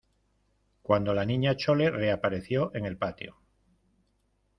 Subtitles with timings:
[0.81, 3.37] cuando la Niña Chole reapareció en el patio.